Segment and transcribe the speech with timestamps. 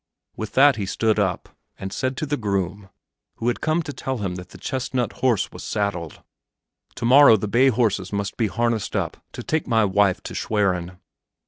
[0.35, 2.89] With that he stood up and said to the groom
[3.35, 6.23] who had come to tell him that the chestnut horse was saddled,
[6.95, 10.97] "To morrow the bay horses must be harnessed up to take my wife to Schwerin."